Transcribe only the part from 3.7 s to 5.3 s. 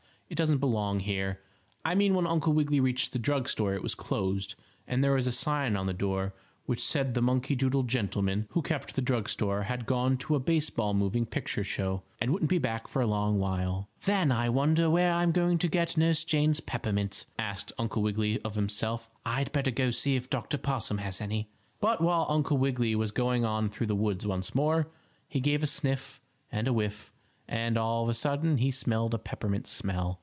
it was closed, and there was